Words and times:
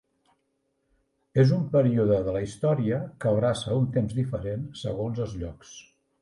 És 1.43 1.51
un 1.57 1.67
període 1.75 2.17
de 2.27 2.33
la 2.37 2.41
història 2.45 3.03
que 3.25 3.29
abraça 3.33 3.77
un 3.83 3.87
temps 3.99 4.17
diferent 4.21 4.65
segons 4.81 5.23
els 5.29 5.37
llocs. 5.45 5.77